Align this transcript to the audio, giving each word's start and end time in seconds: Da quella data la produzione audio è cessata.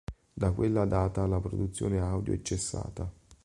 Da 0.33 0.51
quella 0.51 0.85
data 0.85 1.27
la 1.27 1.39
produzione 1.39 1.99
audio 1.99 2.33
è 2.33 2.41
cessata. 2.41 3.13